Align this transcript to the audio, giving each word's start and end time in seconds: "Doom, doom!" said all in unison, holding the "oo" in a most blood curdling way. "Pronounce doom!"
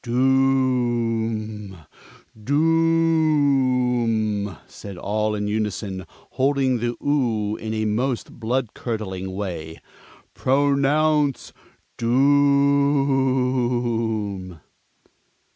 "Doom, 0.03 1.77
doom!" 2.43 4.57
said 4.65 4.97
all 4.97 5.35
in 5.35 5.47
unison, 5.47 6.07
holding 6.09 6.79
the 6.79 6.95
"oo" 7.05 7.55
in 7.57 7.71
a 7.75 7.85
most 7.85 8.31
blood 8.39 8.73
curdling 8.73 9.31
way. 9.35 9.79
"Pronounce 10.33 11.53
doom!" 11.97 14.59